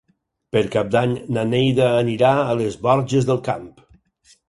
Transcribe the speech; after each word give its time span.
Per 0.55 0.63
Cap 0.75 0.89
d'Any 0.95 1.13
na 1.37 1.45
Neida 1.51 1.91
anirà 2.01 2.35
a 2.49 2.59
les 2.65 2.81
Borges 2.89 3.33
del 3.33 3.45
Camp. 3.53 3.73